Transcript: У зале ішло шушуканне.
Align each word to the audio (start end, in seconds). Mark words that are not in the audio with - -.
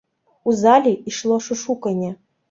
У 0.51 0.53
зале 0.61 0.93
ішло 1.11 1.37
шушуканне. 1.47 2.09